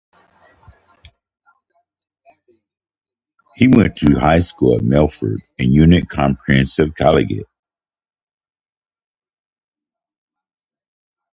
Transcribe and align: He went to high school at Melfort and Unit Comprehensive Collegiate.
He 3.55 3.67
went 3.67 3.97
to 3.97 4.17
high 4.19 4.39
school 4.39 4.77
at 4.77 4.81
Melfort 4.81 5.41
and 5.59 5.71
Unit 5.71 6.09
Comprehensive 6.09 6.95
Collegiate. 6.95 7.45